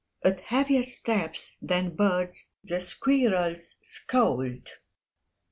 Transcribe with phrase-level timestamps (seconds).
[0.23, 4.67] At heavier steps than birds' the squirrels scold.